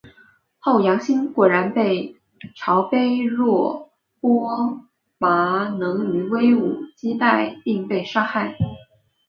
[0.57, 2.15] 后杨欣果然被
[2.55, 4.87] 鲜卑若罗
[5.19, 6.49] 拔能于武威
[6.97, 8.57] 击败并被杀害。